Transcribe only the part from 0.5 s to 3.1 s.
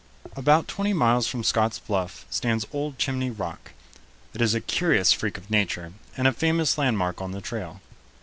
twenty miles from Scott's Bluff stands old